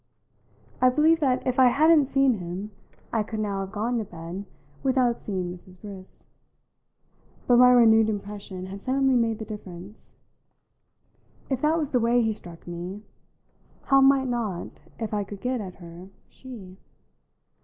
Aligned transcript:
I 0.81 0.89
believed 0.89 1.21
that 1.21 1.45
if 1.45 1.59
I 1.59 1.67
hadn't 1.67 2.05
seen 2.07 2.39
him 2.39 2.71
I 3.13 3.21
could 3.21 3.39
now 3.39 3.59
have 3.59 3.71
gone 3.71 3.99
to 3.99 4.03
bed 4.03 4.45
without 4.81 5.19
seeing 5.19 5.53
Mrs. 5.53 5.79
Briss; 5.79 6.27
but 7.45 7.57
my 7.57 7.69
renewed 7.71 8.09
impression 8.09 8.65
had 8.65 8.79
suddenly 8.79 9.13
made 9.13 9.37
the 9.37 9.45
difference. 9.45 10.15
If 11.51 11.61
that 11.61 11.77
was 11.77 11.91
the 11.91 11.99
way 11.99 12.23
he 12.23 12.33
struck 12.33 12.65
me, 12.65 13.03
how 13.83 14.01
might 14.01 14.27
not, 14.27 14.81
if 14.97 15.13
I 15.13 15.23
could 15.23 15.39
get 15.39 15.61
at 15.61 15.75
her, 15.75 16.09
she? 16.27 16.77